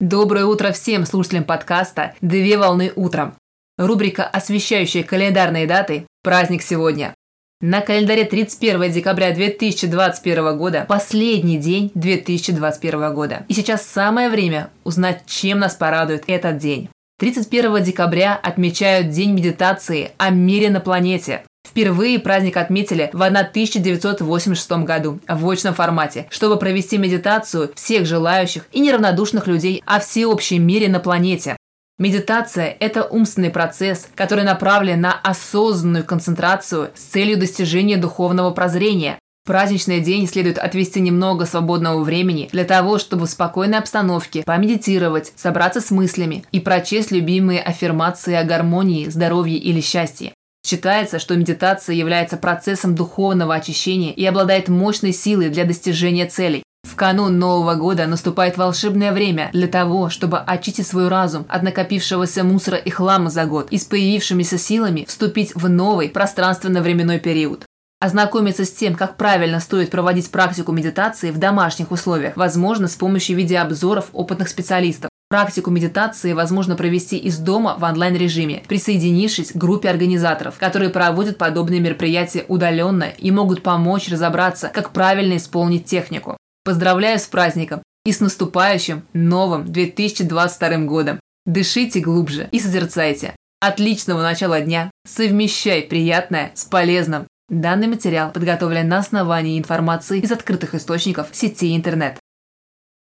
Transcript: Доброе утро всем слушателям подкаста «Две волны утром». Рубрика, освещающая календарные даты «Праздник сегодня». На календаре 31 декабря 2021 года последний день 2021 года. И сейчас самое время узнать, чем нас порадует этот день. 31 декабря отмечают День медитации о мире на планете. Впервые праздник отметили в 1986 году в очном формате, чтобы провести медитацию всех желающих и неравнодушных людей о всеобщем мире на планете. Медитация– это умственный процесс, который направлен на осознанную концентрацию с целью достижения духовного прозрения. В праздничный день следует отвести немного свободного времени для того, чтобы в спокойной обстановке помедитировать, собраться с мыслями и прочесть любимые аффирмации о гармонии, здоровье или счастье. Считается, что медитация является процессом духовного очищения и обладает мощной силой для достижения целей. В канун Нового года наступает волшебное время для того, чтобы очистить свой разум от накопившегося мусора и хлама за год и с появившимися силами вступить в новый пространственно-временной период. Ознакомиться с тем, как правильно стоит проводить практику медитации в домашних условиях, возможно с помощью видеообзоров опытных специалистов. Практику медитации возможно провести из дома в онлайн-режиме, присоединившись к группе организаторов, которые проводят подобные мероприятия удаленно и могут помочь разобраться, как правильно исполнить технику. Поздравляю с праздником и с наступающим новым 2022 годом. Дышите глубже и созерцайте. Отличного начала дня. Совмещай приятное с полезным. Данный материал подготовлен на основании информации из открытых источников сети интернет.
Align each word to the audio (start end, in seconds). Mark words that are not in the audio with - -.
Доброе 0.00 0.44
утро 0.44 0.70
всем 0.70 1.04
слушателям 1.04 1.42
подкаста 1.42 2.14
«Две 2.20 2.56
волны 2.56 2.92
утром». 2.94 3.34
Рубрика, 3.78 4.22
освещающая 4.22 5.02
календарные 5.02 5.66
даты 5.66 6.06
«Праздник 6.22 6.62
сегодня». 6.62 7.16
На 7.60 7.80
календаре 7.80 8.24
31 8.24 8.92
декабря 8.92 9.34
2021 9.34 10.56
года 10.56 10.86
последний 10.88 11.58
день 11.58 11.90
2021 11.96 13.12
года. 13.12 13.44
И 13.48 13.54
сейчас 13.54 13.84
самое 13.84 14.28
время 14.28 14.70
узнать, 14.84 15.24
чем 15.26 15.58
нас 15.58 15.74
порадует 15.74 16.22
этот 16.28 16.58
день. 16.58 16.88
31 17.18 17.82
декабря 17.82 18.38
отмечают 18.40 19.08
День 19.08 19.32
медитации 19.32 20.12
о 20.16 20.30
мире 20.30 20.70
на 20.70 20.78
планете. 20.78 21.42
Впервые 21.66 22.18
праздник 22.18 22.56
отметили 22.56 23.10
в 23.12 23.22
1986 23.22 24.70
году 24.84 25.20
в 25.28 25.48
очном 25.48 25.74
формате, 25.74 26.26
чтобы 26.30 26.58
провести 26.58 26.98
медитацию 26.98 27.70
всех 27.74 28.06
желающих 28.06 28.66
и 28.72 28.80
неравнодушных 28.80 29.46
людей 29.46 29.82
о 29.86 30.00
всеобщем 30.00 30.66
мире 30.66 30.88
на 30.88 30.98
планете. 30.98 31.56
Медитация– 31.98 32.76
это 32.80 33.04
умственный 33.04 33.50
процесс, 33.50 34.08
который 34.14 34.44
направлен 34.44 35.00
на 35.00 35.12
осознанную 35.12 36.04
концентрацию 36.04 36.90
с 36.94 37.02
целью 37.02 37.38
достижения 37.38 37.96
духовного 37.96 38.50
прозрения. 38.50 39.18
В 39.44 39.48
праздничный 39.48 40.00
день 40.00 40.28
следует 40.28 40.58
отвести 40.58 41.00
немного 41.00 41.44
свободного 41.44 42.02
времени 42.02 42.48
для 42.52 42.64
того, 42.64 42.98
чтобы 42.98 43.26
в 43.26 43.30
спокойной 43.30 43.78
обстановке 43.78 44.42
помедитировать, 44.44 45.32
собраться 45.36 45.80
с 45.80 45.90
мыслями 45.90 46.44
и 46.52 46.60
прочесть 46.60 47.10
любимые 47.10 47.62
аффирмации 47.62 48.34
о 48.34 48.44
гармонии, 48.44 49.08
здоровье 49.08 49.58
или 49.58 49.80
счастье. 49.80 50.32
Считается, 50.68 51.18
что 51.18 51.34
медитация 51.34 51.94
является 51.94 52.36
процессом 52.36 52.94
духовного 52.94 53.54
очищения 53.54 54.12
и 54.12 54.26
обладает 54.26 54.68
мощной 54.68 55.14
силой 55.14 55.48
для 55.48 55.64
достижения 55.64 56.26
целей. 56.26 56.62
В 56.86 56.94
канун 56.94 57.38
Нового 57.38 57.74
года 57.74 58.06
наступает 58.06 58.58
волшебное 58.58 59.12
время 59.12 59.48
для 59.54 59.66
того, 59.66 60.10
чтобы 60.10 60.38
очистить 60.40 60.86
свой 60.86 61.08
разум 61.08 61.46
от 61.48 61.62
накопившегося 61.62 62.44
мусора 62.44 62.76
и 62.76 62.90
хлама 62.90 63.30
за 63.30 63.46
год 63.46 63.68
и 63.70 63.78
с 63.78 63.86
появившимися 63.86 64.58
силами 64.58 65.06
вступить 65.08 65.54
в 65.54 65.70
новый 65.70 66.10
пространственно-временной 66.10 67.18
период. 67.18 67.64
Ознакомиться 67.98 68.66
с 68.66 68.70
тем, 68.70 68.94
как 68.94 69.16
правильно 69.16 69.60
стоит 69.60 69.90
проводить 69.90 70.30
практику 70.30 70.72
медитации 70.72 71.30
в 71.30 71.38
домашних 71.38 71.92
условиях, 71.92 72.36
возможно 72.36 72.88
с 72.88 72.94
помощью 72.94 73.38
видеообзоров 73.38 74.10
опытных 74.12 74.50
специалистов. 74.50 75.07
Практику 75.30 75.70
медитации 75.70 76.32
возможно 76.32 76.74
провести 76.74 77.18
из 77.18 77.36
дома 77.36 77.76
в 77.78 77.82
онлайн-режиме, 77.82 78.62
присоединившись 78.66 79.52
к 79.52 79.56
группе 79.56 79.90
организаторов, 79.90 80.56
которые 80.58 80.88
проводят 80.88 81.36
подобные 81.36 81.80
мероприятия 81.80 82.46
удаленно 82.48 83.04
и 83.04 83.30
могут 83.30 83.62
помочь 83.62 84.08
разобраться, 84.08 84.70
как 84.72 84.94
правильно 84.94 85.36
исполнить 85.36 85.84
технику. 85.84 86.38
Поздравляю 86.64 87.18
с 87.18 87.26
праздником 87.26 87.82
и 88.06 88.12
с 88.12 88.20
наступающим 88.20 89.02
новым 89.12 89.70
2022 89.70 90.78
годом. 90.86 91.20
Дышите 91.44 92.00
глубже 92.00 92.48
и 92.50 92.58
созерцайте. 92.58 93.36
Отличного 93.60 94.22
начала 94.22 94.62
дня. 94.62 94.90
Совмещай 95.06 95.82
приятное 95.82 96.52
с 96.54 96.64
полезным. 96.64 97.26
Данный 97.50 97.88
материал 97.88 98.30
подготовлен 98.30 98.88
на 98.88 98.98
основании 98.98 99.58
информации 99.58 100.20
из 100.20 100.32
открытых 100.32 100.74
источников 100.74 101.28
сети 101.32 101.76
интернет. 101.76 102.18